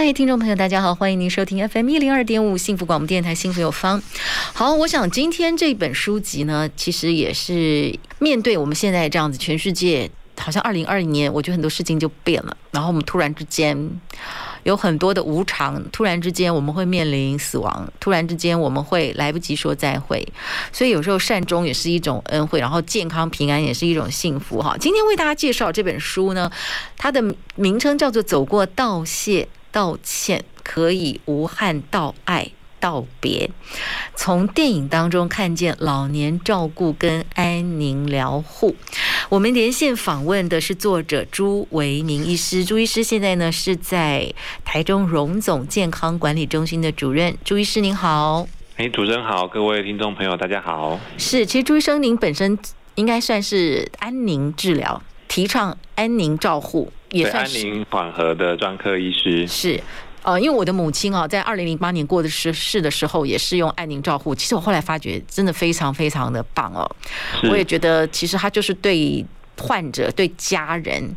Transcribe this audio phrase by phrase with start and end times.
[0.00, 4.00] 嗨，听众朋友，大家好，欢迎您收听 FM 一零二点五幸福广播电台幸福有方。
[4.54, 10.08] 好，我想今天这本书籍呢，其实也是面对我们现在这样子，全世界
[10.38, 14.00] 好像二零二零年，我觉得很多事情就变了，然后我们突然之间。
[14.64, 20.26] 有很多的无常，突然之间我们会面临死亡，突然之间我们会来不及说再会，
[20.72, 24.76] 所以有时候善终也是一种恩惠，然后健康平安也是一种幸福哈。
[24.78, 26.50] 今天为大家介绍这本书呢，
[26.98, 27.22] 它的
[27.54, 29.48] 名称叫做《走过道谢
[29.78, 32.42] 道歉，可以无憾道爱》。
[32.80, 33.50] 道别，
[34.16, 38.74] 从电影当中看见老年照顾跟安宁疗护。
[39.28, 44.32] 我们连线访问的是作者朱维明医师，朱医师现在呢是在
[44.64, 47.36] 台中荣总健康管理中心的主任。
[47.44, 50.98] 朱医师您好，哎，主持人好，各位听众朋友大家好。
[51.16, 52.56] 是，其实朱医生您本身
[52.94, 59.44] 应该算是安宁治疗，提倡安宁照护，也算是安宁缓和的专科医师。
[59.48, 59.82] 是。
[60.22, 64.32] 呃，因为我的母亲啊，在二零零八年过的世世的时候，也是用安宁照护。
[64.32, 66.88] 其实我后来发觉，真的非常非常的棒哦。
[67.50, 69.24] 我也觉得，其实他就是对
[69.56, 71.16] 患者、对家人。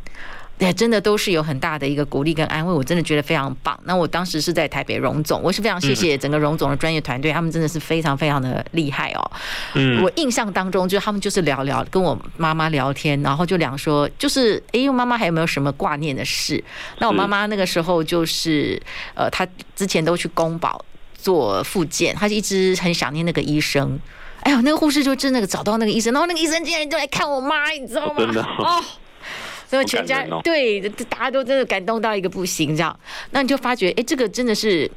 [0.62, 3.76] 对，真的都是有很大的一个鼓励跟安慰，我真的觉得非常棒。
[3.86, 9.32] 那我当时是在台北荣总，我是非常谢谢整个荣总的专业团队，他们真的是非常非常的厉害哦。
[9.74, 16.64] 嗯，我印象当中，就他们就是聊聊，跟我妈妈聊天，然后就聊说，就是哎，妈妈还有没有什么挂念的事？
[17.00, 18.80] 那我妈妈那个时候就是，
[19.16, 24.00] 呃，她之前都去宫保做复健，她就一直很想念那个医生。
[24.42, 28.46] 哎呦，那个护士就真的找到那个医生，然后那个医生竟然就来看我妈，你知道吗？
[28.60, 28.84] 哦。
[29.72, 33.00] 所以全家对，大家都真的感动到一个不行，这样，
[33.32, 34.92] 那你就发觉，哎，这个真的是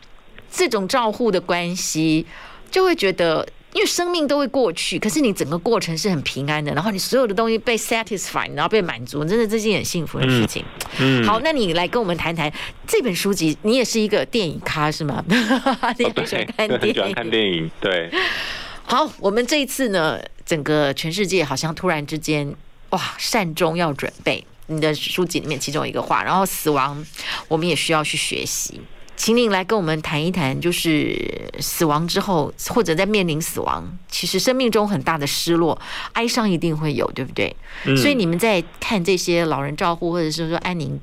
[0.51, 2.27] 这种照护的关系，
[2.73, 10.65] 就会觉得，因为生命都会过去，可是你整个过程是很平安的，然后你所有的东西被 satisfied，然后被满足，真的这是件很幸福的事情。
[10.99, 12.53] 嗯，好，那你来跟我们谈谈
[12.85, 15.23] 这本书籍，你也是一个电影咖是吗？
[15.29, 18.11] 你很喜欢看电影， 喜欢看电影，对。
[18.87, 22.53] 好，我们这一次呢，整个全世界好像突然之间，
[22.91, 24.45] 哇，善终要准备。
[24.67, 27.05] 你的书籍里面其中一个话，然后死亡，
[27.49, 28.81] 我们也需要去学习。
[29.17, 35.81] 请您来跟我们谈一谈，就是死亡之后，或者在面临死亡，其实生命中很大的失落、
[36.15, 37.55] 哀伤一定会有，对不对？
[37.85, 37.97] 嗯。
[37.97, 40.99] 所以你们在看这些老人照护，或者是说安宁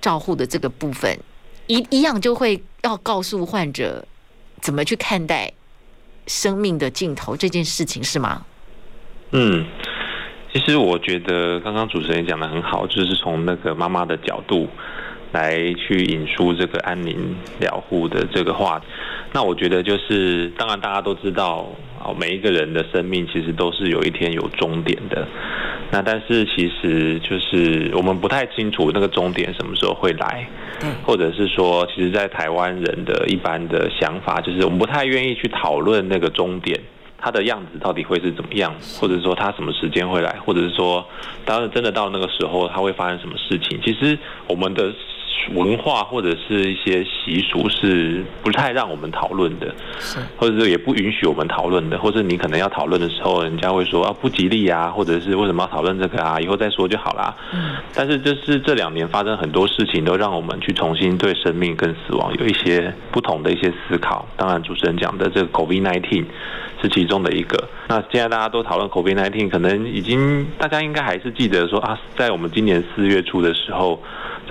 [0.00, 1.18] 照护的这个部分，
[1.66, 4.06] 一一样就会要告诉患者
[4.62, 5.52] 怎么去看待
[6.26, 8.46] 生命的尽头这件事情，是吗？
[9.32, 9.66] 嗯。
[10.52, 14.68] 其实我觉得刚刚主持人讲的很好，就是从那个妈妈的角度
[15.32, 18.80] 来去引出这个安宁疗护的这个话。
[19.32, 21.66] 那我觉得就是，当然大家都知道
[21.98, 25.26] 啊，每一个人的生命其实都是有一天有终点的。
[25.90, 30.46] 那但是其实就是我们不太清楚那个终点什么时候会来，
[31.02, 36.78] 或者是说，其实，在台湾人的一般的想法，就是我们不太愿意去讨论那个终点。
[37.22, 41.06] 它的样子到底会是怎么样，或者说它什么时间会来，或者是说，
[41.44, 43.80] 当然真的到那个时候，它会发生什么事情？
[43.82, 44.18] 其实
[44.48, 44.92] 我们的。
[45.54, 49.74] 文化或者是一些习俗是不太让我们讨论的，
[50.36, 56.40] 或者是也不允许我们讨论的，或者你可能要讨论的时候，人家会说啊不吉利啊，或者是为什么要讨论这个啊？
[56.40, 57.34] 以后再说就好啦。
[57.94, 64.26] 但是就是这两年发生很多事情，都让我们去重新对生命跟死亡有一些不同的一些思考。
[64.36, 66.24] 当然，主持人讲的这个 COVID-19
[66.80, 67.68] 是其中的一个。
[67.88, 74.00] 那现在大家都讨论 COVID-19，可能已经大家应该还是记得说啊，在我们今年四月初的时候。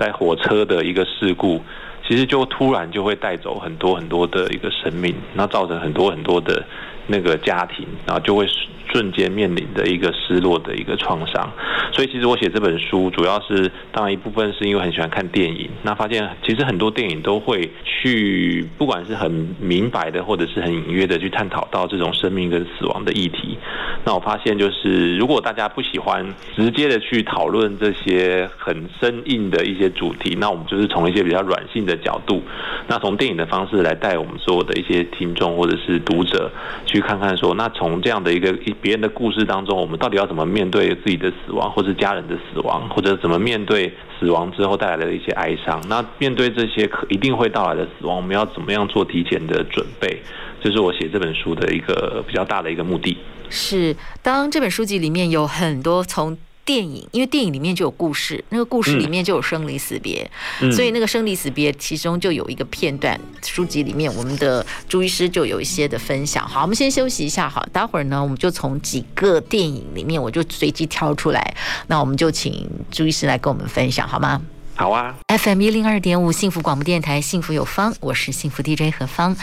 [0.00, 1.60] 在火车的的一个事故，
[2.06, 6.64] 其实就突然就会带走很多很多的一个生命，那造成很多很多的
[7.06, 8.46] 那个家庭，然后就会。
[8.92, 11.50] 瞬间面临的一个失落的一个创伤，
[11.92, 23.56] 所以其实我写这本书主要是，当然一部分是因为很喜欢看电影，那发现其实很多电影都会去，不管是很明白的或者是很隐约的去探讨到这种生命跟死亡的议题。
[24.04, 32.42] 那我发现就是，如果大家不喜欢直接的去讨论这些很生硬的一些主题，那我们就是从一些比较软性的角度，
[32.88, 36.50] 那从电影的方式来带我们所有的一些听众或者是读者
[36.84, 38.76] 去看看说，那从这样的一个一。
[38.82, 45.80] 别人的故事当中，我们到底要怎么面对自己的死亡，或是家人的死亡，或者怎么面对死亡之后带来的一些哀伤？
[45.88, 50.20] 那面对这些可一定会到来的死亡，我们要怎么样做提前的准备？
[50.60, 53.16] 这是我写这本书的一个比较大的一个目的。
[53.48, 56.36] 是，当这本书籍里面有很多从。
[56.64, 60.30] 电影，因为电影里面就有故事，那个故事里面就有生离死别，
[60.60, 66.46] 嗯、所以那个生离死别其中就有一个片段，书籍里面我们的朱医师就有一些的分享。
[66.46, 71.54] 好，我们先休息一下，好，待会儿呢，我们就从几个电影里面，我就随机挑出来，
[71.88, 74.40] 那我们就请朱医师来跟我们分享，好吗？
[74.74, 75.14] 好啊。
[75.28, 79.36] FM 一零二点五幸福广播电台，幸福有方，我是幸福 DJ 何芳。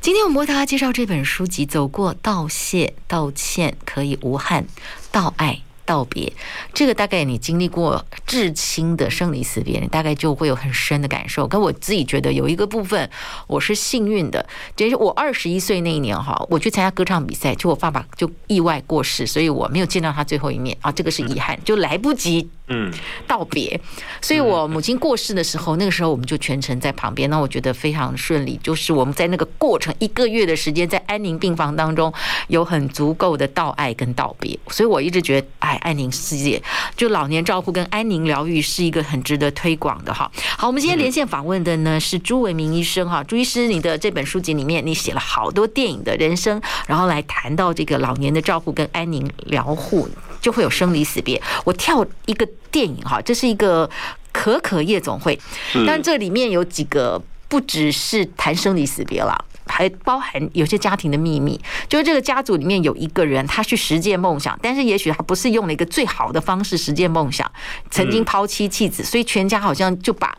[0.00, 4.66] 今天我们为大家介绍这本书籍，走过道谢、道歉，可以无憾，
[5.12, 5.60] 道爱。
[5.84, 6.32] 道别，
[6.72, 11.46] 这个大概你经历过至亲的生离死别，你大概就会有很深的感受。
[11.46, 13.10] 可我自己觉得有一个部分
[13.46, 20.76] 我是幸运的，就是我二十一岁那一年哈，我去参加歌唱比赛，就我爸爸就意外过世，所以我没有见到他最后一面。
[20.80, 22.92] 啊，这个是遗憾，就来不及嗯。
[23.28, 23.80] 道别。
[24.20, 32.12] 所以我母亲过世的时候，那个时候我们就全程在旁边，那我觉得非常顺利，就是我们在那个过程一个月的时间，在安宁病房当中
[32.48, 35.80] 有很足够的道爱跟道别，所以我一直觉得哎。
[35.84, 36.62] 安宁世界，
[36.96, 40.30] 就老年照护跟安宁疗愈是一个很值得推广的哈。
[40.56, 43.22] 好，我们今天连线访问的呢是朱维明医生哈。
[43.22, 50.08] 朱医师，你的这本书籍里面，你写了好多电影的人生，然后来谈到这个老年的照护跟安宁疗护，
[50.44, 51.40] 就会有生离死别。
[51.64, 53.88] 我跳一个电影哈，这是一个
[54.30, 55.38] 可可夜总会，
[55.86, 57.18] 但这里面有几个
[57.48, 59.34] 不只是谈生离死别了。
[59.66, 61.58] 还包含有些家庭的秘密，
[61.88, 67.50] 就是这个家族里面有一个人，他去实践梦想，但是也许他不是用了一个最好的方式实践梦想，
[67.90, 70.36] 曾经抛妻弃子，所以全家好像就把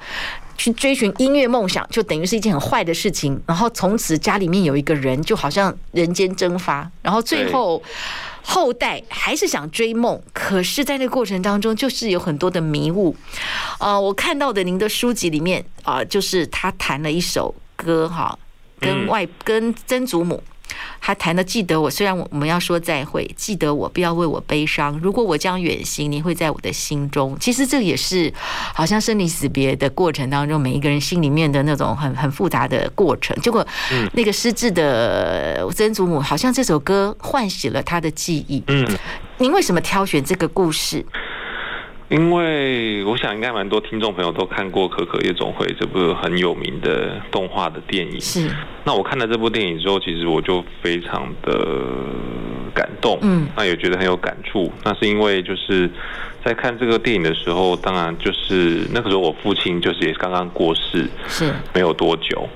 [0.58, 3.40] 去追寻音乐梦想，就等于是一件很坏的事情。
[3.46, 6.90] 然后从此家里面有一个人，就好像人间蒸发。
[7.02, 7.82] 然后最后
[8.42, 13.16] 后代还是想追梦，可是在那个过程当中，就是有很多的迷雾。
[13.80, 18.38] 呃，我看到的您的书籍里面啊，就是他弹了一首歌哈。
[18.78, 20.44] 跟外跟曾祖母，
[21.06, 24.98] 还谈的记得我，虽然我们要说再会，记得我不要为我悲伤。
[25.04, 27.38] 如果我将远行，你会在我的心中。
[27.40, 28.34] 其实这也是
[28.74, 33.38] 好像生离死别的过程当中，每一个人心里面的那种很很复杂的过程。
[33.44, 33.64] 结果
[34.14, 38.64] 那个失智的曾祖母，好像这首歌唤醒了他的记忆。
[38.66, 38.84] 嗯，
[39.38, 41.06] 您为什么挑选这个故事？
[42.16, 48.22] 因为我想应该蛮多听众朋友都看过《可可夜总会》这部很有名的动画的电影。
[48.22, 48.50] 是。
[48.86, 51.76] 那我看了这部电影之后，其实我就非常的
[52.74, 53.20] 感动。
[53.22, 53.48] 嗯。
[53.58, 54.72] 那也觉得很有感触。
[54.84, 55.90] 那是因为就是
[56.46, 62.48] 在看这个电影的时候，当然就是那个时候我父亲就是也刚刚过世，是没有多久。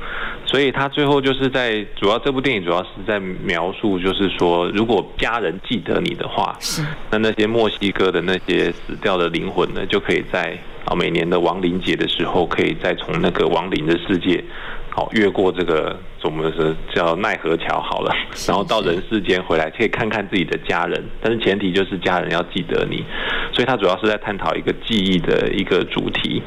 [0.46, 14.44] 所以他最后就是在主要这部电影主要是在描述，就是说如果家人记得你的话，是那那些墨西哥的那些死掉的灵魂呢，就可以在啊每年的亡灵节的时候，可以再从那个亡灵的世界。
[14.92, 18.14] 好，越过这个怎么是叫奈何桥好了，
[18.48, 23.04] 然后到人世间回来，可以看看自己的家人，但是前提就是家人要记得你，
[23.54, 26.42] 所以他主要是在探讨一个记忆的一个主题。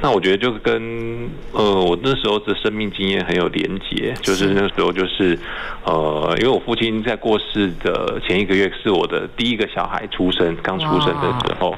[0.00, 5.38] 那我觉得就是跟呃我那时候的生命经验很有连结，就是那时候就是
[5.84, 11.74] 呃因为我父亲在过世的前一个月是我的第一个小孩出生，刚出生的时候，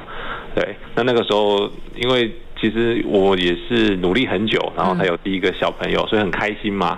[0.54, 2.30] 对，那那个时候因为。
[2.62, 6.96] 其实我也是努力很久，然后才有第一个小朋友，所以很开心嘛。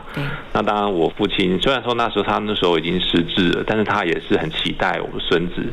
[0.52, 5.64] 那当然，我父亲虽然说那时候他那时候已经失智了，但是他也是很期待我的孙子，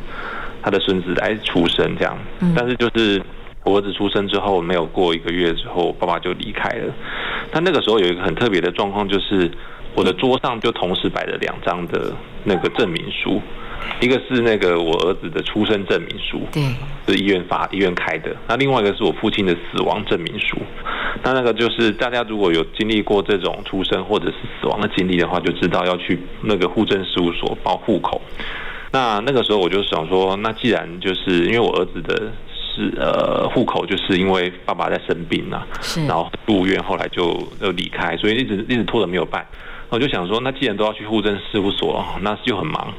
[0.62, 2.16] 他的孙子来出生这样。
[2.56, 3.20] 但是就是
[3.64, 6.94] 我儿子出生之后，没有过一个月之后，爸爸就离开了。
[7.50, 9.50] 但那个时候有一个很特别的状况，就是
[9.94, 13.42] 我的桌上就同时摆着两张的那个证明书。
[14.00, 16.62] 一个是那个我儿子的出生证明书，对，
[17.06, 18.34] 是医院发、医院开的。
[18.48, 20.58] 那另外一个是我父亲的死亡证明书。
[21.22, 28.20] 那那个就是大家如果有经历过这种出生或者是死亡的经历的话，就知道要去那个户政事务所报户口。
[28.90, 35.66] 那那个时候我就想说，那既然就是因为我儿子的是呃户口，就是因为爸爸在生病啊，
[36.08, 39.46] 然后入院，后来就就离开，所以一直一直拖着没有办。
[39.92, 42.92] 我就想说，那既然都要去户政事务所，那就很忙。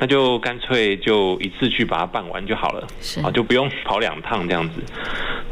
[0.00, 2.84] 那就干脆就一次去把它办完就好了，
[3.22, 4.82] 啊，就不用跑两趟这样子。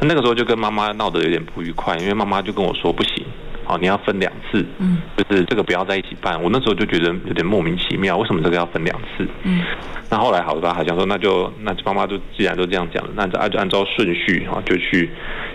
[0.00, 3.24] 那那个时候就跟妈妈闹得有点不愉快，因为妈妈就跟我说不行，
[3.64, 6.42] 啊，你要分两次，嗯，就是这个不要在一起办。
[6.42, 9.24] 我那时候就觉得有点莫名其妙，为什么这个要分两次？
[9.44, 9.62] 嗯，
[10.10, 15.08] 那后来好吧，好像说那就那妈妈就既然都这样讲了，那就按按照顺序啊，就去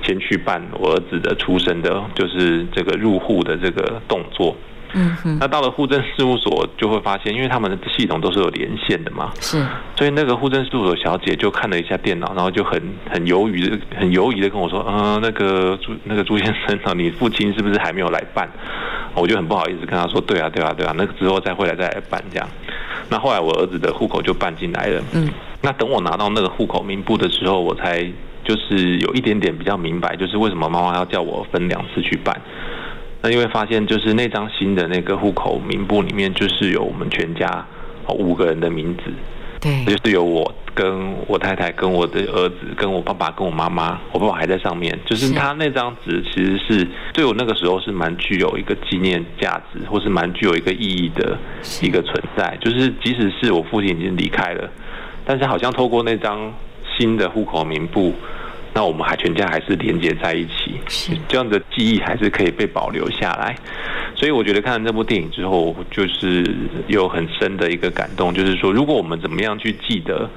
[0.03, 4.55] 先去办我儿子的出生的，就是这个入户的这个动作。
[4.93, 5.37] 嗯嗯。
[5.39, 9.63] 那到了户政事务所就会发现，因为他们的系统都是有连线的嘛，是。
[9.95, 18.49] 所以那个户政事务所小姐就看了一下电脑，然后就很 很犹豫的、很犹豫的跟我说：“嗯、呃，那个朱那个朱先生啊，你父亲是不是还没有来办？”
[19.15, 22.47] 我就很不好意思跟他说：“对啊，对啊，对啊，那个之后再回来再来办这样。”
[23.09, 25.03] 那后来我儿子的户口就办进来了。
[25.13, 25.29] 嗯。
[25.61, 28.03] 那等我拿到那个户口名簿的时候，我才
[28.43, 32.35] 就是有一点点比较明白，就是为什么妈妈要叫我分两次去办。
[33.23, 37.65] 那因为发现就是那张新的那个户口名簿里面，就是有我们全家
[38.09, 39.03] 五个人的名字。
[39.61, 39.85] 对。
[39.85, 44.99] 就是有我跟我太太跟我的儿子跟我爸爸跟我妈妈，我爸爸还在上面。
[45.05, 51.37] 就是他那张纸其实是对我那个时候是蛮具有一个纪念价值，或是蛮具有一个意义的
[51.81, 52.57] 一个存在。
[52.59, 54.69] 就是即使是我父亲已经离开了。
[55.25, 56.53] 但是好像透过那张
[56.97, 58.13] 新的户口名簿，
[58.73, 63.55] 那我们还全家还是连接在一起，这样的记忆还是可以被保留下来。
[64.15, 66.43] 所以我觉得看了这部电影之后，就是
[66.87, 70.29] 有很深的一个感动，就是说，如果我们怎么样去记得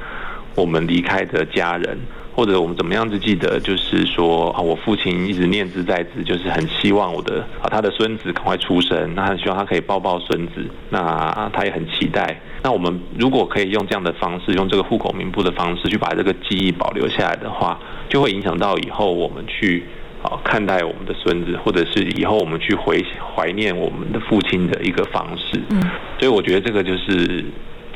[0.55, 1.99] 我们离开的家人。
[2.37, 12.39] 或者我们怎么样子记得，就是说啊，我父亲一直念之在兹，就是很希望我的啊他的孙子赶快出生，那很希望他可以抱抱孙子，那他也很期待。
[12.63, 19.85] 那我们如果可以用这样的方式，用这个户口名簿的方式去把这个记忆保留下来的话，就会影响到以后我们去
[20.23, 23.03] 啊看待我们的孙子，或者是以后我们去回
[23.35, 25.59] 怀念我们的父亲的一个方式。
[25.71, 25.81] 嗯，
[26.19, 27.43] 所以我觉得这个就是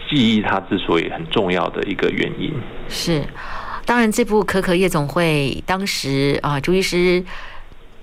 [0.08, 2.50] 记忆它之所以很重要的一个原因。
[2.88, 3.22] 是。
[3.84, 7.24] 当然，这部《可可夜总会》当时啊，朱医师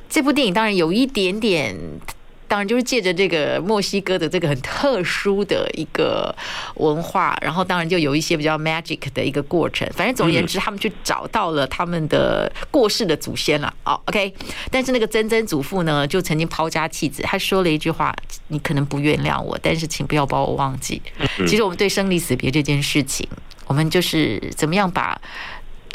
[0.10, 1.76] 这部电影当然有一点点，
[2.48, 6.34] 当然就是借着这个墨西哥的这个很特殊的一个
[6.76, 9.88] 文化，然后当然就有一些比较 magic 的一个过程。
[9.94, 13.74] 反正总而言之，他们去找到了他们的过世的祖先了。
[13.84, 14.34] 哦，OK。
[14.72, 18.16] 但是那个曾曾祖父呢，就曾经抛家弃子，他说了一句话
[18.48, 21.02] ：“你可能不原谅我，但是请不要把我忘记。”
[21.46, 23.28] 其实我们对生离死别这件事情，
[23.68, 25.20] 我们就是怎么样把。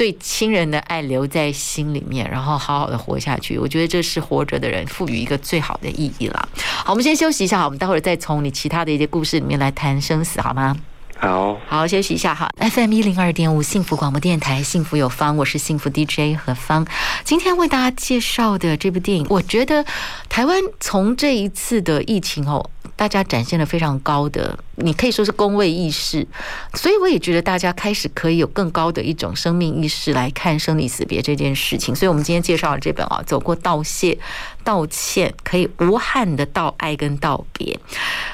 [0.03, 3.57] 对亲人的爱留在心里面，然后好好的活下去。
[3.57, 6.49] 我觉得这是活着的人赋予一个最好的意义了。
[6.57, 10.77] 好，我们先休息一下，好，我们待会儿再从你其他的一些故事里面来谈生死，好吗？
[11.17, 12.51] 好，好，休息一下哈。
[12.59, 16.85] FM 一零二点五幸福广播电台，幸福有方，我是幸福 DJ 何方。
[17.23, 19.85] 今天为大家介绍的这部电影，我觉得
[20.29, 26.27] 台湾从这一次的疫情后，大家展现了非常高的，你可以说是公卫意识，
[26.75, 31.95] 所以我也觉得大家开始可以有更高的一种生命意识来看生离死别这件事情。
[31.95, 34.19] 所以，我们今天介绍了这本啊，《走过道谢、
[34.65, 37.79] 道歉，可以无憾的道爱跟道别》，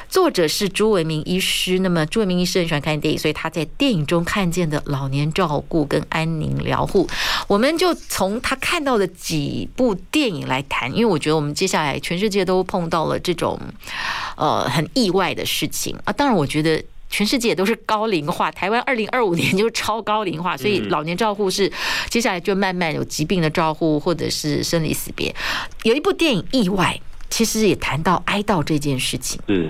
[0.09, 1.79] 作者是朱维明医师。
[1.81, 7.09] 那么，朱维明医师很喜欢看电影，所以他在电影中看见的老年照顾跟安宁疗护，
[7.47, 13.61] 我们就从他看到的几部电影来谈，因为我觉得我们接下来全世界都碰到了这种。
[14.37, 16.13] 呃，很意外的事情啊！
[16.13, 21.71] 当然，我觉得全世界都是高龄化，台湾二零二五年就是超高龄化，所以老年照护是
[22.09, 25.35] 接下来就慢慢有疾病的照护，或者是生离死别。
[25.83, 26.95] 有一部电影《意外》，
[27.29, 29.41] 其实也谈到哀悼这件事情。
[29.49, 29.69] 嗯，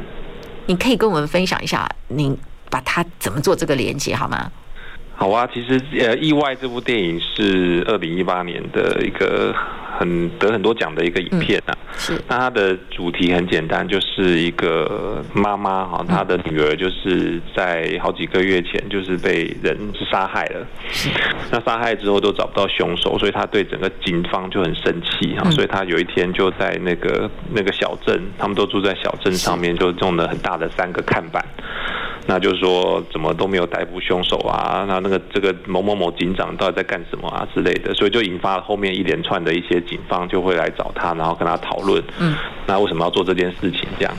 [0.67, 2.37] 你可以跟我们分享一下，您
[2.69, 4.51] 把它怎么做这个连接好吗？
[5.19, 9.55] 好啊，其实呃，《意外》这部电影是二零一八年的一个。
[9.99, 12.13] 很得很多奖的一个影片啊，是。
[12.29, 19.77] 那它的主题很简单，就是一个妈妈哈，她的女儿就是在好几个月前就是被人
[20.09, 20.65] 杀害了。
[20.89, 21.11] 是。
[21.51, 31.45] 那杀害之后都找不到凶手，所以他对整个警方就很生气哈，所以他有一天就在那个那个小镇，他们都住在小镇上面，就种了很大的三个看板。
[32.31, 34.85] 那就是说，怎么都没有逮捕凶手啊？
[34.87, 37.95] 那那个这个某某某警长到底在干什么啊之类的？
[37.95, 42.05] 所以就引发了后面一连串的一些警方就会来找他，然后跟他讨论。
[42.21, 42.35] 嗯，
[42.67, 43.89] 那为什么要做这件事情？
[43.99, 44.15] 这样，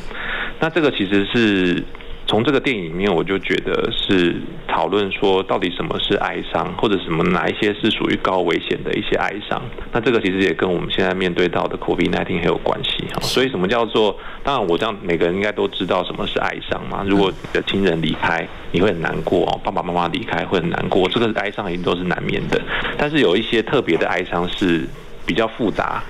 [0.59, 1.83] 那这个其实是。
[2.29, 9.59] 从这个电影里面，我就觉得是讨论说，到底什么是哀伤，或者什么哪一些是属于高危险的一些哀伤。
[9.91, 13.03] 那这个其实也跟我们现在面对到的 COVID-19 很有关系。
[13.21, 14.15] 所以什么叫做？
[14.43, 17.03] 当然，我这样每个人应该都知道什么是哀伤嘛。
[17.03, 22.61] 如果你的亲人离开，你会很难过哦，爸爸妈妈离开会很难过，这个哀伤一定都是难免的。
[22.95, 24.87] 但是有一些特别的哀伤是。
[25.29, 26.01] 比较复杂，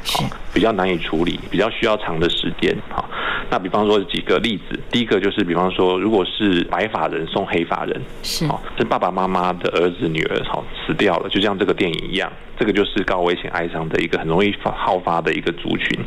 [0.53, 2.73] 比较难以处理，比较需要长的时间。
[2.87, 3.03] 好，
[3.51, 8.47] 那比方说几个例子，第一个就是，比方说，如果是白发人送黑发人，是，
[8.77, 15.99] 是爸爸妈妈的儿子女儿，好死掉了，就像这个电影一样，这个就是高危险哀伤的一个很容易发好发的一个族群，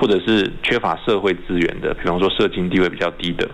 [0.00, 3.46] 或者是缺乏社会资源的，比方说社经地位比较低的，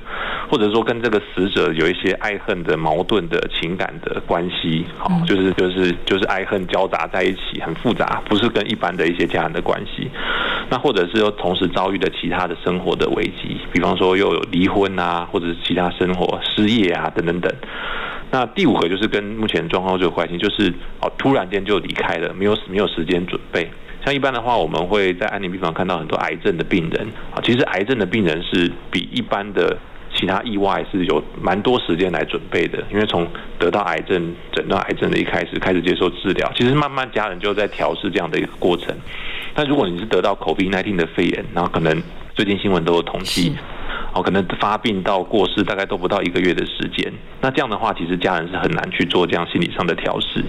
[0.48, 10.08] 或者说跟这个死者有一些爱恨的矛盾的情感的关系，好，就是就是就是爱恨交杂在一起，很复杂，不是跟一般的一些家人的关系。
[10.70, 17.52] 那或者是又同时遭遇的其他的生活的危机，比方说又有离婚啊，或者是其他生活失业啊等等等。
[18.30, 23.68] 那第五个就是跟目前状况就有关系，就是哦，突然间就离开了，没有没有时间准备。
[24.04, 29.76] 像一般的话，我们会在安宁病房看到很多癌症的病人啊，其实癌症的病人是比一般的
[30.14, 33.26] 其他意外是有蛮多时间来准备的，因为从
[33.58, 38.96] 得到癌症诊断癌症的一开始开始接受治疗，其实慢慢家人就在调试这样的一个过程。
[39.54, 42.02] 但如果你是得到 COVID-19 的肺炎，然后可能
[42.34, 43.54] 最近新闻都有统计。
[44.14, 47.12] 哦，可能发病到过世大概都不到一个月的时间。
[47.40, 50.44] 那这样的话，其实家人是很难去做这样心理上的调试。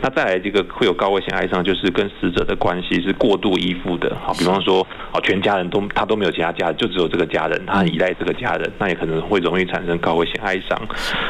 [0.00, 4.14] 那再来这个会有高危险哀伤，就是跟死者的关系是过度依附的。
[4.22, 10.78] 好，比方说，哦，全家人都他都没有其他家人，就只有这个家人，他很依赖这个家人，那也可能会容易产生高危险哀伤。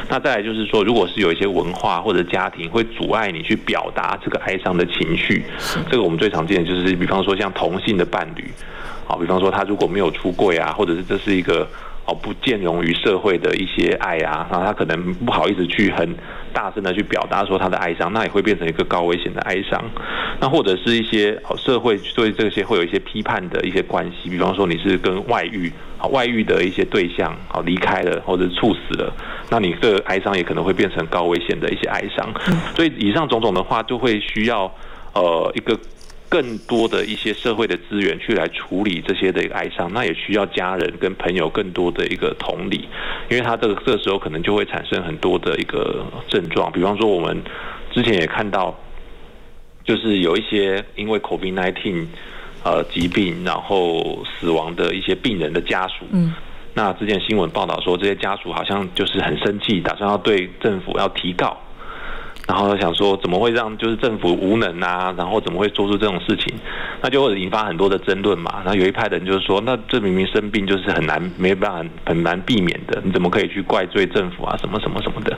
[0.09, 5.45] 那再来就是说，如果是有一些文化或者家庭会阻碍你去表达这个哀伤的情绪，
[5.89, 8.45] 这个我们最常见的就是，比方说像同性的伴侣。
[9.07, 11.69] 好，比方说他如果没有出柜啊，或者是这是一个
[12.07, 16.15] 哦不兼容于社会的一些爱啊，然后他可能不好意思去很
[16.53, 19.83] 大声的去表达说他的哀伤，那也会变成一个高危险的哀伤。
[20.41, 29.13] 那或者是一些哦社会对这些会有一些批判的一些关系，比方说你是跟外遇好外遇的一些对象好离开了或者猝死了，
[29.51, 32.33] 那你这个哀伤也可能会变成高危险的一些哀伤。
[32.75, 34.73] 所以以上种种的话，就会需要
[35.13, 35.79] 呃一个。
[36.35, 42.89] 更多的一些社会的资源去来处理这些的一个哀伤，那也需要家人跟朋友更多的一个同理，
[43.31, 47.41] 因为他这个这个时候可能就会产生很多的一个症状，比方说我们
[47.93, 48.77] 之前也看到，
[49.85, 52.05] 就是有一些因为 COVID-19
[52.65, 56.35] 呃疾病然后死亡的一些病人的家属，嗯，
[56.75, 61.57] 那之前新闻报道说这些家属好像就是很生气，打算要对政府要提告。
[62.47, 65.15] 然后想说，怎么会让就是政府无能啊？
[65.17, 66.55] 然后怎么会做出这种事情？
[67.01, 68.63] 那就会引发很多的争论嘛。
[68.67, 74.55] 那有一派的人就是说，那这明明生病就是很难没办法很难避免的，你怎么可以去怪罪政府啊？
[74.59, 75.35] 什么什么什么的？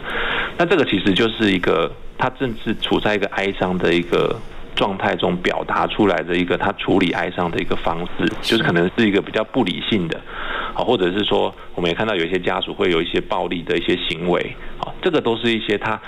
[0.59, 4.35] 那这个其实就是一个他正是处在一个哀伤的一个
[4.75, 10.21] 状态中表达出来的一个他处理哀伤的一个方式，就是可能是一个比较不理性的。
[10.77, 15.99] 好，或者是说，我们也看到有一些家属会有一些暴力的一些行为，好，这个都是一些他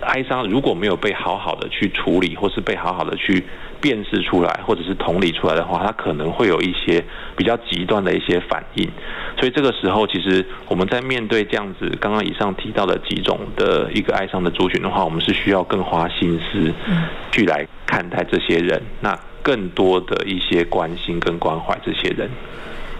[0.00, 3.44] 哀伤如果没有被好好的去处理，或是被好好的去
[3.78, 7.04] 辨识出来，或者是同理出来的话，他可能会有一些
[7.36, 8.88] 比较极端的一些反应。
[9.38, 16.72] 所以这个时候，其实我们在面对这样子刚刚以上提到的几种的一个哀伤的族群的话，我们是需要更花心思
[17.32, 22.30] 去来看待这些人，那更多的一些关心跟关怀这些人。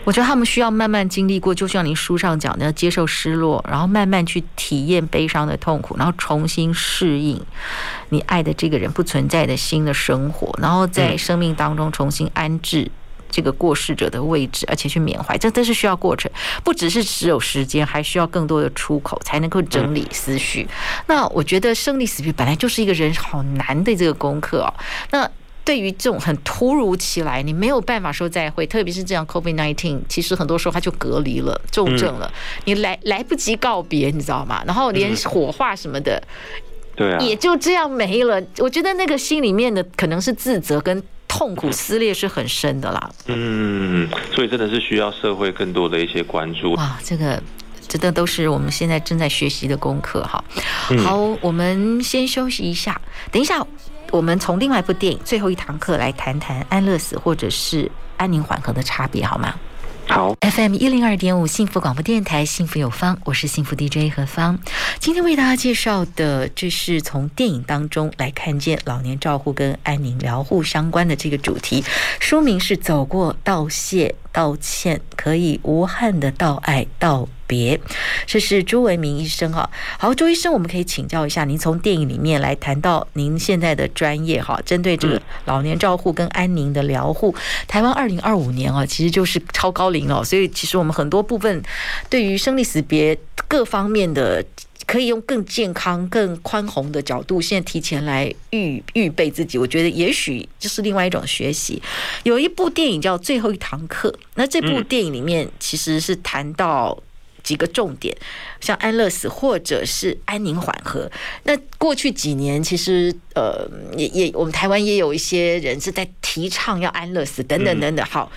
[0.06, 7.44] 我觉得他们需要慢慢经历过，就像您书上讲的，要接受失落，然后慢慢去体验悲伤的痛苦，然后重新适应
[8.10, 12.88] 你爱的这个人不存在的新的生活，然后在生命当中重新安置
[13.28, 16.30] 这个过世者的位置，而且去缅怀，这都是需要过程，
[16.62, 20.68] 不只是只有时间，还需要更多的出口才能够整理思绪。
[21.08, 24.72] 那我觉得生离死别本来就是一个人好难的这个功课哦。
[25.10, 25.28] 那
[25.66, 32.32] 对于这种很突如其来，你没有办法说再会，特别是这样 COVID nineteen，其实很多时候他就隔离了，重症了，
[32.66, 34.62] 你来来不及告别，你知道吗？
[34.64, 36.22] 然后连火化什么的，
[36.94, 38.40] 对啊，也就这样没了。
[38.58, 43.10] 我觉得那个心里面的可能是自责跟痛苦撕裂是很深的啦。
[43.26, 46.74] 嗯，所以真的是需要社会更多的一些关注。
[46.74, 47.42] 哇，这个
[47.88, 50.44] 真的都是我们现在正在学习的功课哈。
[51.02, 53.00] 好，我们先休息一下，
[53.32, 53.66] 等一下。
[54.10, 59.54] 我们从另外一部电影《最后一堂课》来谈谈安乐死或者是安宁缓和的差别，好吗？
[60.08, 60.34] 好。
[60.40, 64.58] FM 一零二点五幸福广播电台，幸福有方，我是幸福 DJ 何芳。
[65.00, 71.84] 今天为大家介绍的，这是从电影当中来看见老年照护跟安宁疗护相关的这个主题。
[72.20, 77.76] 书名是《走过道谢道歉，可以无憾的道爱道别》，
[78.26, 79.68] 这是朱文明医生哈。
[79.98, 87.34] 好，朱医生，我们可以请教一下，您从电影里面来谈到您现在的专业哈，针对这个老年照护跟安宁的疗护，
[87.66, 91.62] 台湾二零二五年啊，其实就是超高龄了，所以其实我们很多部分
[92.08, 93.16] 对于生离死别
[93.48, 94.44] 各方面的，
[94.86, 101.82] 可以用更健康、更宽宏的角度，现在提前来预预备自己，我觉得也许就是另外一种学习。
[102.22, 106.98] 有一部电影叫《最后一堂课》，那这部电影里面其实是谈到。
[107.46, 108.12] 几个重点，
[108.60, 111.08] 像安乐死或者是安宁缓和。
[111.44, 118.04] 那过去几年，其实呃，也也我们台湾也有一些人是在提倡要安乐死等等等等。
[118.04, 118.32] 好，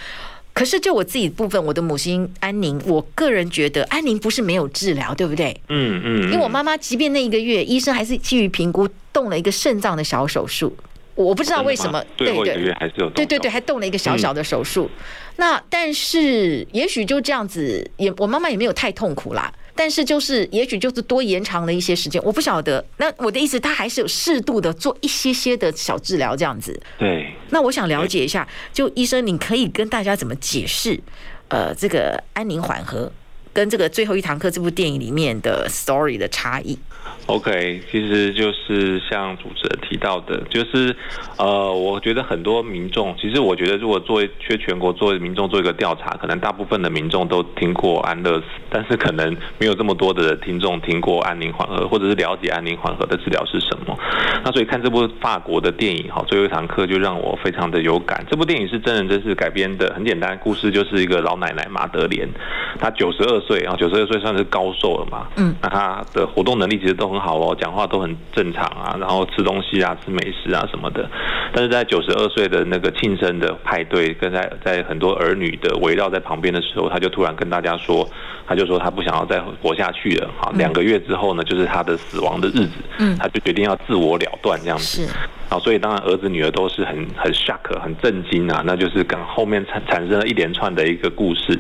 [0.54, 5.60] 可是就我自己部分，我的母亲安宁，我个人觉得安宁不是没有治疗，对不对？
[5.69, 6.24] 嗯嗯。
[6.32, 10.78] 因为我妈妈即便那一个月，医生还是基于评估动了一个肾脏的小手术。
[11.25, 12.43] 我不知道为什么，对对
[13.13, 14.89] 对对对，还动了一个小小的手术。
[14.97, 15.03] 嗯、
[15.38, 19.51] 那但是也许就这样子，也我妈妈也没有太痛苦啦。
[19.75, 22.84] 但是就是也许就是多延长了一些时间，我不晓得。
[22.97, 26.77] 那我的意思，他还是有适度的做一些些的小治疗这样子。
[26.97, 27.34] 对。
[27.49, 30.99] 那我想了解一下，就医生，你可以跟大家怎么解释？
[31.47, 33.12] 呃，这个安宁缓和
[33.53, 36.77] 跟这个最后一堂课这部电影里面的 story 的差异。
[37.30, 40.96] OK，其实就是像主持人提到的，就是
[41.38, 53.96] 呃，我觉得很多民众，其实我觉得如果做去全国做民众做一个调查，可能大部分的民众都听过安乐死，但是可能没有这么多的听众听过安宁缓和，或者是了解安宁缓和的治疗是什么。
[54.44, 58.26] 那所以看这部法国的电影哈，最后一堂课就让我非常的有感。
[58.28, 62.28] 这部电影是真人真事改编的，很简单，故事就是一个老奶奶马德莲，
[62.80, 71.08] 她九十二岁啊，九十二岁算是高寿了嘛，嗯，那她的活动能力其实都很好哦，讲话都很正常啊，然后吃东西啊，吃美食啊什么的。
[71.53, 78.08] 但是在九十二岁的那个庆生的派对，跟在在很多儿女的围绕在旁边的时候，他就突然跟大家说，
[78.47, 80.29] 他就说他不想要再活下去了。
[80.39, 85.05] 好，两个月之后呢，就是他的死亡的日子，嗯，他就决定要自我了断这样子。
[85.05, 85.13] 是。
[85.49, 91.60] 好，所以当然儿子女儿都是很很 shock 很震惊啊，那就是跟后面产产生了一连串的一个故事。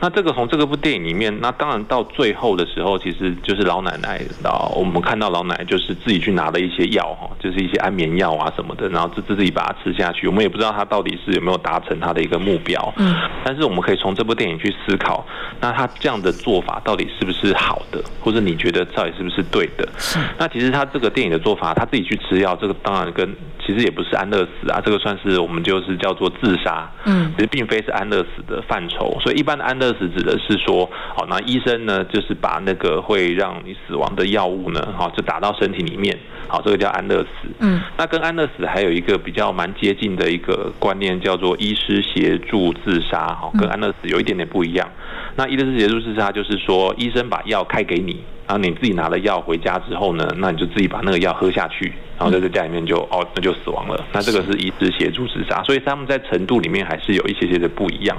[0.00, 10.28] 那这个从这个部电影里面，那当然到最后的时候，其实就是老奶奶啊，我们看到老奶奶就是自己去拿了一些药哈，就是一些安眠药啊什么的，然后自自己把它吃下去。
[10.28, 15.26] 我们也不知道她到底是有没有达成她的一个目标，嗯，但是我们可以从这部电影去思考，
[15.58, 19.88] 那她这样的做法到底是不是好的，或者你觉得到底是不是对的？
[19.96, 20.18] 是。
[20.38, 23.34] 那其实她这个电影的做法，她自己去吃药，这个当然跟
[23.66, 29.16] 其实也不是安乐死啊，这个算是我们就是叫做自杀，嗯，其实并非是安乐死的范畴。
[29.22, 30.84] 所以一般的安乐死指的是说，
[31.16, 36.16] 好，那医生呢就是把那个会让你死亡的药物呢，好，就打到身体里面，
[36.48, 37.48] 好，这个叫安乐死。
[37.60, 44.88] 嗯，那跟安乐死还有一个比较蛮接近的一个观念，叫做医师协助自杀，哈，跟安乐死有一点点不一样。
[45.36, 48.22] 那医师协助自杀就是说，医生把药开给你。
[48.46, 51.86] 然后你自己拿了药回家之后呢，那你就自己把那个药喝下去，
[52.18, 54.04] 然后在这家里面就哦，那就死亡了。
[54.12, 58.14] 那这个是医师协助自杀，所以他们在程度里面还是有一些些的不一样。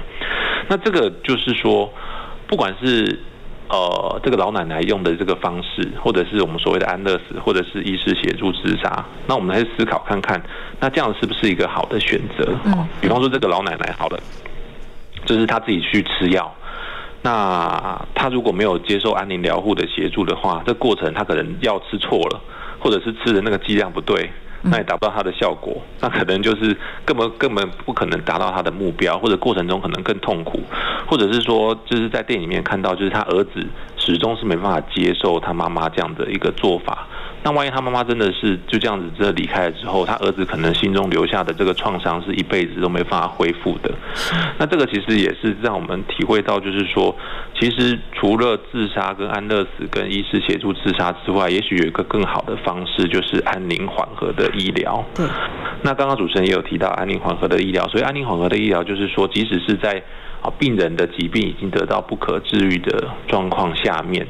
[0.66, 1.88] 那这个就是说，
[2.48, 3.20] 不管是
[3.68, 10.40] 呃这个老奶奶用的这个方式，或者是我们所谓的安乐死，或者是医师协助自杀，那我们来思考看看，
[10.80, 12.54] 那这样是不是一个好的选择？
[12.64, 14.18] 嗯，比方说这个老奶奶好了，
[15.24, 16.54] 就是她自己去吃药。
[17.22, 22.40] 那她如果没有接受安宁疗护的协助的话，这过程她可能药吃错了，
[22.78, 24.30] 或者是吃的那个剂量不对，
[24.70, 30.60] 那也达不到他的效果，那可能就是根本根本不可能达到他的目标，或者过程中可能更痛苦，
[31.06, 37.06] 或者是说就是在电影里面看到，就是他儿子始终是没办法接受他妈妈这样的一个做法。
[37.46, 43.94] 那万一他妈妈真的是就这样子这离开了之后，他儿子可能心中留下的这个创伤是一辈子都没办法恢复的。
[44.58, 47.14] 那这个其实也是让我们体会到，就是说，
[47.56, 55.04] 其实除了自杀跟安乐死跟医师协助自杀之外，也许有一个更好的方式，就是安宁缓和的医疗。
[55.14, 55.24] 对。
[55.82, 60.02] 那刚刚主持人也有提到安宁缓和的医疗，所以安宁缓和的医疗就是说，即使是在
[60.42, 64.26] 啊病人的疾病已经得到不可治愈的状况下面。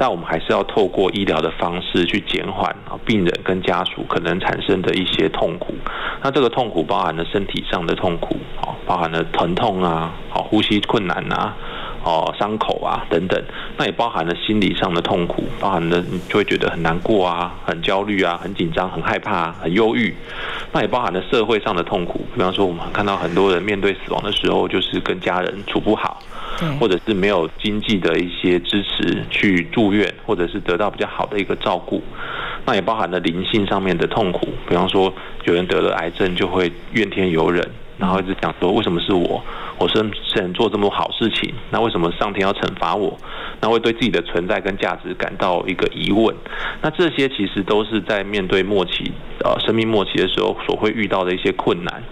[0.00, 5.74] 但我们还是要透过医疗的方式去减缓啊病人跟家属可能产生的一些痛苦。
[6.22, 8.36] 那这个痛苦包含了身体上的痛苦，
[8.86, 11.54] 包含了疼痛啊，呼吸困难啊，
[12.04, 13.42] 哦，伤口啊等等。
[13.76, 20.14] 那也包含了心理上的痛苦，包含了你就会觉得很难过啊，很焦虑啊，很紧张，很害怕，很忧郁。
[20.72, 26.18] 那也包含了社会上的痛苦，比方说我们看到很多人面对死亡的时候，就是跟家人处不好。
[26.80, 32.02] 或者是没有经济的一些支持去住院，或者是得到比较好的一个照顾，
[32.66, 34.48] 那也包含了灵性上面的痛苦。
[34.68, 35.12] 比方说，
[35.44, 37.64] 有人得了癌症就会怨天尤人，
[37.96, 39.42] 然后一直想说为什么是我，
[39.78, 43.16] 我生生做这么多好事情，那为什么上天要惩罚我？
[43.60, 46.34] 那会对自己的存在跟价值感到一个疑问。
[46.80, 49.12] 那这些其实都是在面对末期
[49.44, 52.02] 呃生命末期的时候所会遇到的一些困难。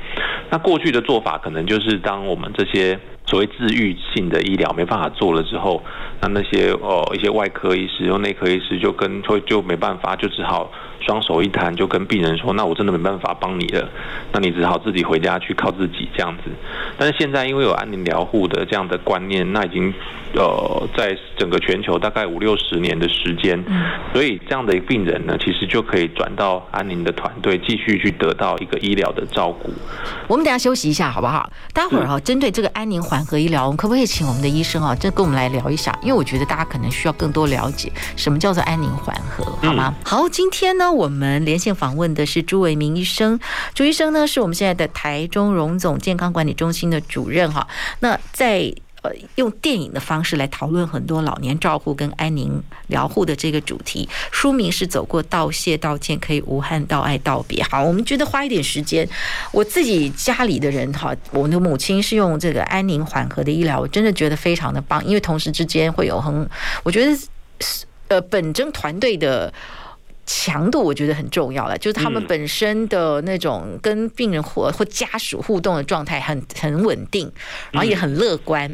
[0.51, 2.99] 那过去的做法可能就是当我们这些。
[3.27, 5.83] 所谓治愈性的医疗没办法做了之后，
[6.21, 10.71] 那那些哦一些外科医师、或内科医师就跟会就没办法，就只好。
[10.99, 13.89] 双手一摊，就跟病人说：“那我真的没办法帮你了，
[14.33, 16.51] 那你只好自己回家去靠自己这样子。”
[16.99, 19.93] 但是现在因为有安宁疗护的这样的观念，那已经
[20.33, 23.62] 呃在整个全球大概五六十年的时间，
[24.12, 29.71] 所以这样的病人呢，其实就可以转到安宁的团队，继续去得到一个医疗的照顾。
[30.27, 31.49] 我们等下休息一下好不好？
[31.73, 35.96] 待会儿哈，针对这个安宁缓和医疗，我们可不可以请我们的医生啊，这跟我们来聊一下？
[36.02, 39.94] 因为我觉得大家可能需要更多了解什么叫做安宁缓和，好吗？
[39.96, 40.92] 嗯、好，今天呢。
[40.92, 43.40] 我们连线访问的是朱维明医生，
[43.74, 47.66] 朱医生呢是我们现在的台中荣总健康管理中心的主任哈。
[48.00, 48.72] 那在
[49.37, 57.62] 用电影的方式来讨论很多老年照护跟安宁疗护的这个主题，书名是走过道谢道歉，可以无憾道爱道别。
[57.64, 59.09] 好，我们觉得花一点时间，
[59.53, 66.49] 我自己家里的人哈，我的母亲是用这个安宁缓和的医疗，我真的觉得非常的棒，因为同时之间会有很，
[66.83, 67.19] 我觉得
[68.09, 69.53] 呃本征团队的。
[70.27, 77.31] 强度我觉得很重要了，就是他们本身的那种跟病人或或家属互动的状态很很稳定，
[77.71, 78.69] 然后也很乐观，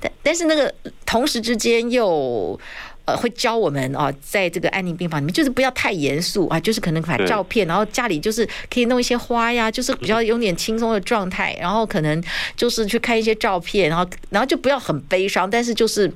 [0.00, 2.58] 但但是那个同时之间又
[3.04, 12.20] 呃会教我们啊，在这个安宁病房里面就是不要太严肃啊，就是可能把照片，然后家里就是可以弄一些花呀，就是比较有点轻松的状态，然后可能
[12.56, 16.12] 就是去看一些照片，然后然后就不要很悲伤，但是就是。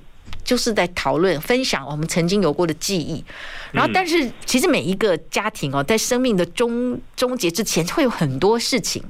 [0.51, 3.25] 就是在讨论、分享我们曾经有过的记忆，
[3.71, 9.01] 然后，但是其实每一个家庭哦，在生命的终终结之前，会有很多事情。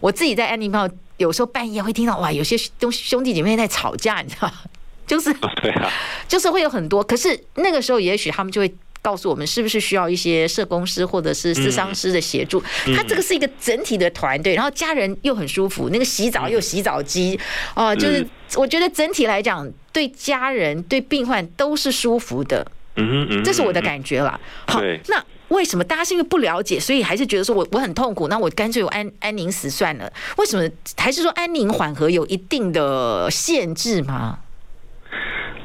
[0.00, 4.50] 我自己在安宁病房，有时候半夜会听到哇，有些兄兄弟姐妹在吵架，你知道，
[5.06, 5.92] 就是 对啊，
[6.26, 7.04] 就是会有很多。
[7.04, 8.74] 可是那个时候，也许他们就会。
[9.02, 12.62] 告诉我们是不是需要一些社工师或者是咨商师的协助？
[12.94, 17.38] 他这个是一个整体的团队，然后家人又很舒服，那个洗澡又洗澡机，
[17.74, 22.66] 哦，就是我觉得整体来讲，对家人对病患都是舒服的。
[22.96, 24.38] 嗯嗯，这是我的感觉啦。
[24.66, 30.12] 好，那为什么大家是因为不了解，所以还是觉得说我我很痛苦，那我干脆我安安宁死算了？
[30.36, 34.40] 为什么还是说安宁缓和有一定的限制吗？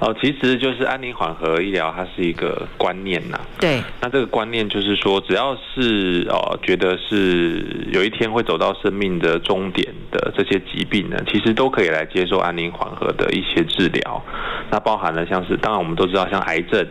[0.05, 3.39] 哦，其实就是安宁缓和医疗，它是一个观念呐。
[3.59, 3.81] 对。
[3.99, 14.23] 那这个观念就是说，只要是哦觉得是有一天会走到生命的终点的这些疾病呢，其实都可以来接受安宁缓和的一些治疗。
[14.69, 16.85] 那包含了像是，当然我们都知道，像癌症。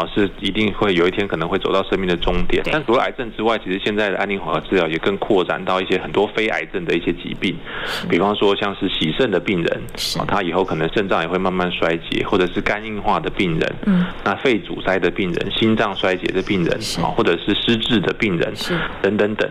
[0.00, 2.62] 好，是一定会有一天可能会走到生命的终点。
[2.72, 7.54] 但除了癌症之外，其实现在的安宁缓和治疗也更扩展到一些很多非癌症的一些疾病，
[8.08, 9.82] 比方说像是洗肾的病人，
[10.26, 18.78] 他以后可能肾脏也会慢慢衰竭，或者是肝硬化的病人，嗯，那肺阻塞的病人，心脏衰竭的病人，啊，或者是失智的病人，是。
[19.02, 19.46] 等等等。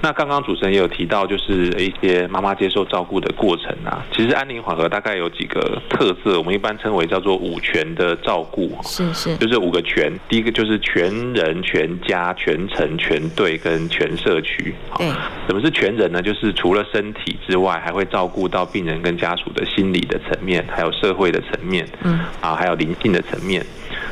[0.00, 9.82] 那刚刚主持人也有提到，就是一些妈妈接受照顾的过程啊，其实安宁缓和大概有几个特色，我们一般称为叫做五全的照顾，是是，就是五个。
[9.88, 14.74] 全，第一个就是全人、全家、全程、全队跟全社区。
[14.90, 15.02] 好，
[15.48, 16.20] 什么是全人呢？
[16.20, 23.64] 就是除了身体之外，还会照顾到病人跟家属的心理的层面，还有社会的层面，嗯，啊，还有灵性的层面。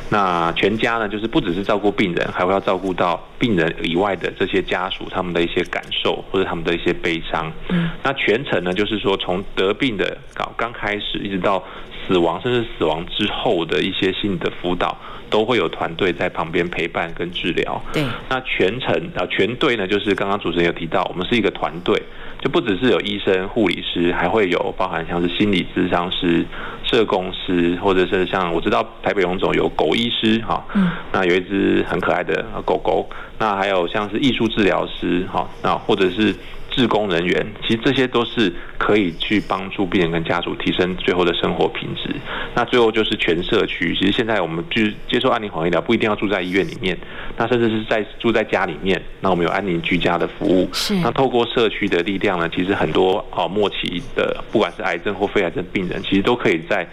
[0.09, 7.51] 那全家呢，就是不只是照顾病人，还会要照顾到病人以外的这些家属他们的一些感受或者他们的一些悲伤。
[7.69, 11.63] 嗯，那全程呢，就是说从得病的搞刚开始，一直到
[12.07, 14.97] 死亡，甚至死亡之后的一些心理的辅导。
[15.29, 17.83] 都会有团队在旁边陪伴跟治疗。
[17.91, 22.01] 对，那全程啊全队呢，就是刚刚主持人有提到，我们是一个团队，
[22.39, 26.45] 就不只是有医生、护理师，还会有包含像是心理咨商师、
[26.85, 36.33] 社工师，或者是像我知道台北荣总有狗医师哈，嗯，那有一只很可爱的狗狗，那还有像是艺术治疗师哈，那或者是。
[36.77, 42.15] 志工人员，其实这些都是可以去帮助病人跟家属提升最后的生活品质。
[42.53, 46.95] 那最后就是全社区，其实现在我们去接受安宁缓和医疗，不一定要住在医院里面，
[47.35, 50.69] 那甚至是在住在家里面，那我们有安宁居家的服务。
[50.71, 50.93] 是。
[50.97, 56.87] 那透过社区的力量呢，其实很多啊末期的，不管是癌症或肺癌症病人，其实都可以在。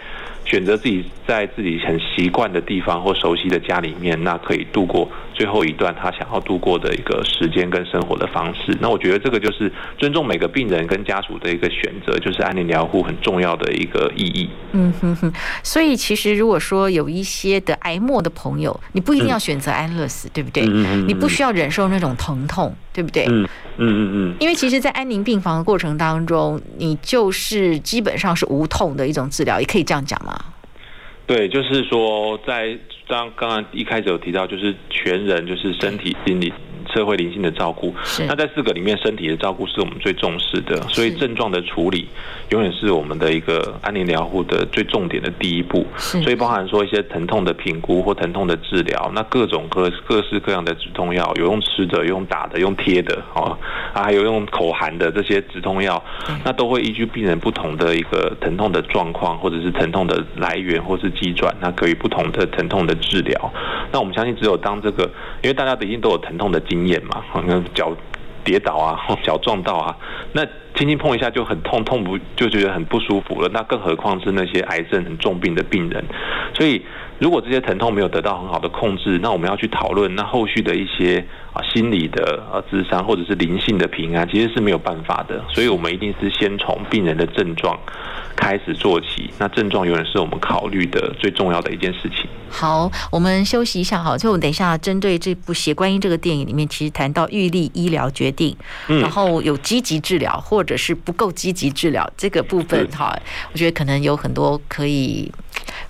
[0.45, 8.77] 选择自己在自己很习惯的地方或熟悉的家里面，那可以度过最后一段他想要度过的一个时间跟生活的方式。
[8.79, 14.49] 那我觉得这个就是尊重每个病人跟家属的一个选择，就是安宁疗护很重要的一个意义。
[14.73, 15.33] 嗯哼哼。
[15.63, 20.63] 所以其实如果说有一些的癌末的朋友，你不一定要选择安乐死，嗯、对不对？
[20.67, 23.25] 嗯、你不需要忍受那种疼痛，对不对？
[23.27, 23.43] 嗯
[23.77, 24.35] 嗯嗯嗯。
[24.39, 30.33] 因为其实，在安宁病房的过程当中，你就是基本上是无痛的一种治疗，也可以这样讲吗？
[31.27, 32.77] 对，就是说，在
[33.07, 36.53] 当刚刚一开始有提到，就是全人，就是身体、心理、
[36.95, 37.93] 社会灵性的照顾。
[38.27, 42.07] 那在四个里面，身体的照顾是我们最重视的，所以症状的处理
[42.51, 45.85] 永远是我们的一个安宁疗护的最重点的第一步。
[45.97, 53.57] 所以包含说一些疼痛的评估或疼痛的治疗，那各种各各式各样的止痛药，有用吃的，有用打的，用贴的，哦，
[53.93, 56.01] 啊，还有用口含的这些止痛药，
[56.45, 63.53] 那都会依据病人不同的一个疼痛的状况，或者是疼痛的来源，或是机转，那给予不同的疼痛的治疗。
[63.91, 65.03] 那我们相信，只有当这个，
[65.41, 67.91] 因为大家一定都有疼痛的经验嘛，好像脚
[68.43, 69.95] 跌倒啊，脚撞到啊，
[70.33, 70.45] 那
[70.75, 73.49] 轻轻碰一下就很痛，痛不就觉得很不舒服了。
[73.53, 76.03] 那更何况是那些癌症很重病的病人，
[76.53, 76.81] 所以
[77.19, 81.25] 如果这些疼痛没有得到很好的控制，那我们要去讨论那后续的一些。
[81.55, 87.79] 啊，心理的呃智商或者是灵性的平安，其实是没有办法的，所以我们一定是先从病人的症状
[88.35, 89.29] 开始做起。
[89.39, 92.27] 那症状永远是我们考虑的最重要的一件事情。
[92.49, 98.53] 好，我们休息一下，好，就我们等一下针对这部《血观音》这个电影里面，其实谈到预立医疗决定，
[98.87, 103.17] 然后有积极治疗或者是不够积极治疗这个部分，哈，
[103.53, 105.31] 我觉得可能有很多可以。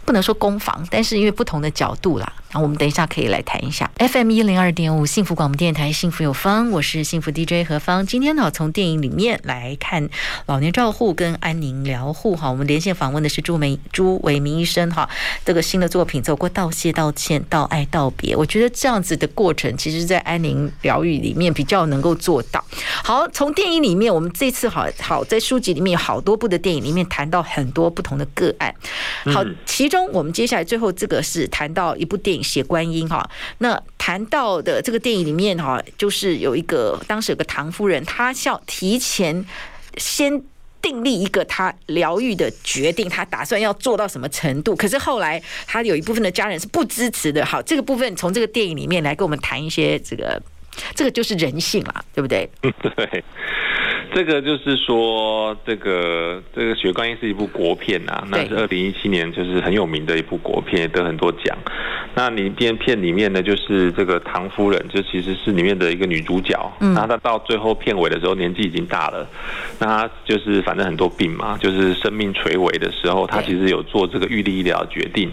[0.05, 3.89] 不能说攻防，但是因为不同的角度啦，我们等一下可以来谈一下。
[3.97, 8.05] FM 一零二点五幸福广播电台，幸福有方，我是幸福 DJ 何芳。
[8.05, 10.07] 今天呢，从电影里面来看
[10.45, 15.09] 老年照护跟安宁疗护哈，我们连线访问的是朱梅朱伟明医生哈。
[15.43, 22.63] 这个新的作品走过道谢、道歉、道爱、道别，我觉得这样子的过程，其实在安宁疗愈里面比较能够做到。
[23.03, 28.75] 好，从电影里面，我们这次好好在书籍里面有好多部的电影里面谈到很多不同的个案，
[29.33, 29.95] 好，其中。
[29.95, 39.45] 中，我们接下来最后这个是谈到一部电影《血观音》哈，那谈到的这个电影里面哈，就是有一个当时有个唐夫人，她要提前
[39.97, 40.41] 先
[40.81, 47.45] 订立一个她疗愈的决定，她打算要做到什么程度，可是后来她有一部分的家人是不支持的。
[47.45, 50.41] 好，这个部分从这个电影里面来跟我们谈一些这个，
[50.93, 52.49] 这个就是人性啦，对不对？
[52.61, 53.23] 嗯对。
[54.15, 61.53] 这个就是说，这个这个《血观音》是一部国片啊，那是二零一七年就是很有名的一部国片，也得很多奖。
[62.13, 66.57] 那里边片里面呢，就是这个唐夫人，就其实是里面的一个女主角。
[66.79, 69.27] 嗯，那她到最后片尾的时候，年纪已经大了，
[69.79, 75.29] 那她就是反正很多病嘛，就是生命垂危的时候，她其实有做这个预立医疗决定。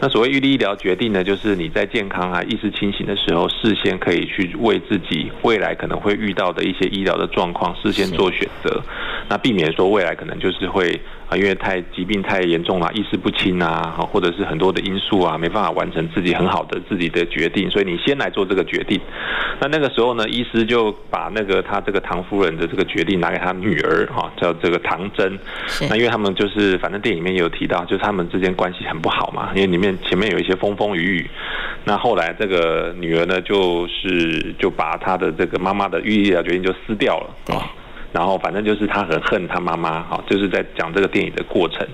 [0.00, 8.23] 那所谓预立医疗决定呢，就是你在健康啊意识清醒的时候，事先可以去为自己未来可能会遇到的一些医疗的状况事先做。
[8.24, 8.80] 做选择，
[9.28, 18.98] 那避免说未来可能就是会啊，因为太疾病太严重了，意识不清啊，或者是很多的因素啊，没办法完成自己很好的自己的决定，所以你先来做这个决定。
[19.60, 25.38] 那那个时候呢，医师就把那个他这个唐夫人的这个决定拿给他女儿哈，叫这个唐真。
[25.90, 31.30] 那因为他们就是反正电影里面也有提到，就是他们之间关系很不好嘛，因为里面前面有一些风风雨雨。
[31.84, 37.68] 那后来这个女儿呢，就是就把她的这个妈妈的预立医疗决定就撕掉了啊。
[38.14, 41.84] 然后反正就是他很恨他妈妈，哈，就是在讲这个电影的过程。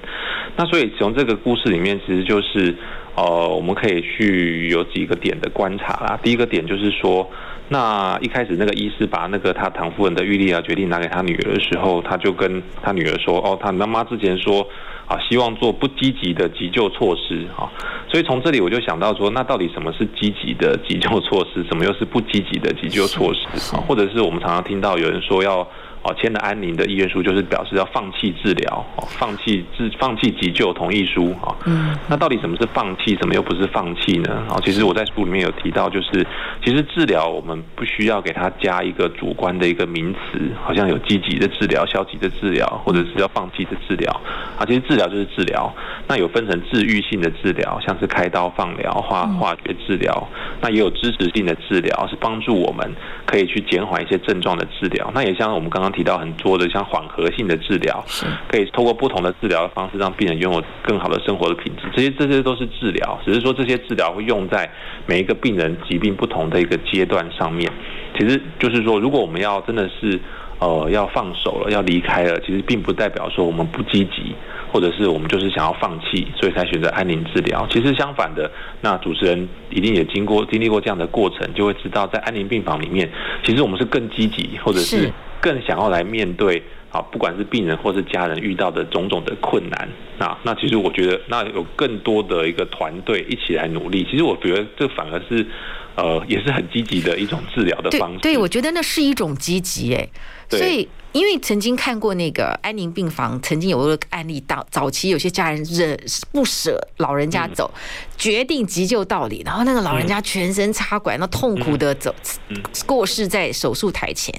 [0.54, 2.76] 那所以从这个故事里面，其实就是，
[3.14, 6.20] 呃，我们可以去有几个点的观察啦。
[6.22, 7.26] 第一个点就是说，
[7.68, 14.60] 那一开始那个医师把那个他唐夫人的预立啊决定拿给他女儿的时候，他就跟他女儿说，哦，他妈妈之前说，
[15.06, 17.64] 啊，希望做不积极的急救措施，啊。
[18.10, 23.74] 所以从这里我就想到说，那到底什么是积极的急救措施，什么又是不积极的急救措施？
[23.74, 25.66] 啊，或者是我们常常听到有人说要。
[26.02, 34.46] 哦，签了安宁的意愿书，就是表示要放弃治疗，哦，放弃治，放弃急救同意书，啊，嗯，那到底什么是放弃，什么又不是放弃呢？
[34.48, 36.26] 哦，其实我在书里面有提到，就是
[36.64, 44.10] 其实治疗我们不需要给它加一个主观的一个名词，好像有积极的治疗、消极的治疗，或者是要放弃的治疗，
[44.58, 45.70] 啊，其实治疗就是治疗，
[46.08, 50.26] 那有分成治愈性的治疗，像是开刀、放疗、化化学治疗，
[50.62, 52.90] 那也有支持性的治疗，是帮助我们
[53.26, 55.89] 可以去减缓一些症状的治疗，那也像我们刚刚。
[55.92, 58.04] 提到很多的像缓和性的治疗，
[58.48, 61.88] 可以透过不同的治疗的方式让病人拥有更好的生活的品质。
[61.94, 64.70] 这些这些都是治疗，只是说这些治疗会用在
[65.06, 67.70] 每一个病人疾病不同的一个阶段上面。
[68.18, 70.18] 其实就是说，如果我们要真的是
[70.58, 74.34] 呃要放手了，要离开了，其实并不代表说我们不积极，
[74.72, 77.66] 或者是我们就是想要放弃，所以才选择安宁治疗。
[77.70, 78.50] 其实相反的，
[78.80, 83.08] 那主持人一定也经过经历过这样的过程，就会知道在安宁病房里面，
[83.44, 85.10] 其实我们是更积极，或者是。
[85.40, 95.46] 更想要来面对啊，不管是病人或是家人遇到的种种的困难啊，那其实我觉得，那有更多的一个团队一起来努力，其实我觉得这反而是，
[95.94, 98.18] 呃，也是很积极的一种治疗的方式。
[98.18, 100.08] 对，对，我觉得那是一种积极，哎，
[100.48, 105.96] 所以因为曾经看过那个安宁病房，曾经有个案例，到早期有些家人忍
[106.32, 107.78] 不舍老人家走，嗯、
[108.18, 112.12] 决定急救到底，然后那个老人家全身插管，那、嗯、痛苦的走、
[112.48, 114.34] 嗯、过世在手术台前。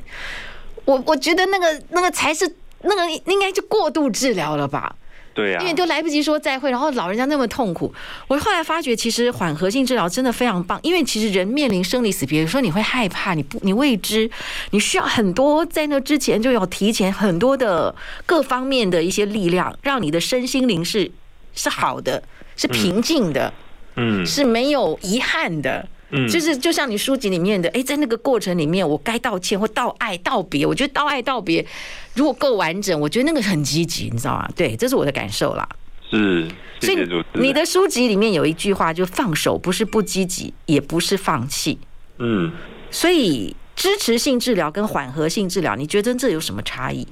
[0.86, 4.96] 我我觉得那个那个才是那个应该就过度治疗了吧？
[5.34, 7.94] 对呀、啊，因为都来不及说再会，然后老人家那么痛苦。
[8.28, 14.30] 我后来发觉，其实缓和性治疗真的非常棒，因为其实人面临生离死别，有时候你会害怕，你不你未知，
[14.72, 21.10] 你需要很多在那之前就要提前很多的各方面的一些力量，让你的身心灵是
[21.54, 22.22] 是好的，
[22.58, 23.54] 是平静的，
[23.96, 25.88] 嗯，是没有遗憾的。
[26.12, 31.66] 嗯，就是就像你书籍里面的，哎，在那个过程里面，我该道歉或道爱道别，我觉得道爱道别
[32.14, 34.50] 如果够完整，我觉得那个很积极，你知道吗？
[34.56, 35.68] 对，这是我的感受啦。
[36.10, 36.48] 是，
[36.82, 41.80] 所以你的书籍里面有一句话，就放手不是不积极，也不是放弃。
[42.18, 42.52] 嗯，
[42.90, 47.08] 所以支持性治疗跟缓和性治疗，你觉得这有什么差异？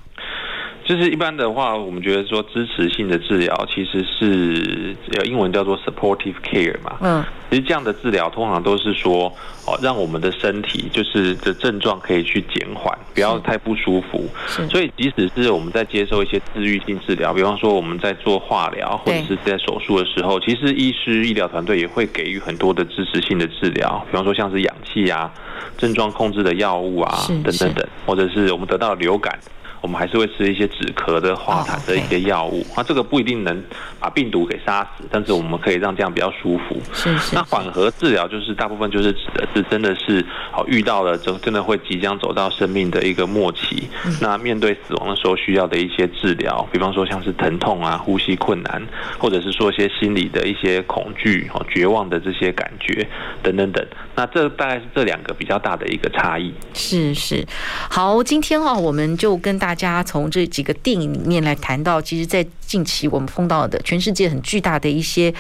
[0.89, 6.97] 就是一般的话，我们觉得说支持性的治疗其实是呃英文叫做 supportive care 嘛。
[7.01, 7.23] 嗯。
[7.51, 9.31] 其实这样的治疗通常都是说
[9.67, 14.27] 哦，让我们的身体就是的症状可以去减缓，不要太不舒服。
[14.67, 25.31] 所以即使是我们在接受一些治愈性治疗，比方说我们在做化疗或者是在手术的时候，其实医师医疗团队也会给予很多的支持性的治疗，比方说像是氧气啊、
[25.77, 29.37] 症状控制的药物啊等等等，或者是我们得到流感。
[29.81, 32.87] 我们还是会吃一些止咳的、化痰的一些药物，那、oh, okay.
[32.87, 33.63] 这个不一定能
[33.99, 36.77] 把病毒给杀死，但是我们可以让这样比较舒服。
[36.93, 37.35] 是是。
[37.35, 48.81] 那缓和治疗就是大部分就是指的是真的是好遇到了真真的会即将走到生命的一个末期，嗯、那面对死亡的时候需要的一些治疗，比方说像是疼痛啊、呼吸困难，
[49.17, 53.07] 或者是说一些心理的一些恐惧、哦绝望的这些感觉
[53.43, 53.85] 等等等。
[54.15, 56.51] 那这大概是这两个比较大的一个差异。
[56.73, 57.45] 是是。
[57.89, 65.31] 好，今天哈我们就跟大大家从这几个电影里面来谈到，其实，在近期我们碰到的全世界很巨大的一些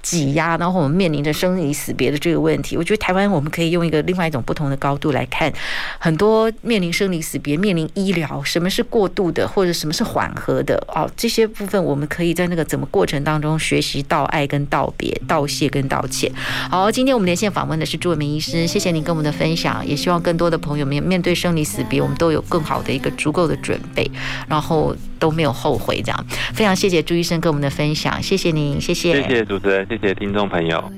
[0.00, 2.76] 挤压，然后我们面临着生离死别的这个问题。
[2.76, 5.52] 我觉得台湾我们可以用一个另外一种不同的高度来看，
[5.98, 16.30] 很多面临生离死别、面临医疗，什么是过度的，或者什么是缓和的哦，这些部分我们可以在那个怎么过程当中学习道爱跟道别、道谢跟道歉。
[16.70, 24.10] 好，今天我们连线访问的是朱文明医师，谢谢您跟我们的分享，也希望更多的朋友们面对生离死别，我们都有更好的一个足够的准准备，
[24.46, 30.92] 然后都没有后悔，这样非常谢谢朱医生跟我们的分享，谢谢您，谢谢，谢谢主持人，谢谢听众朋友。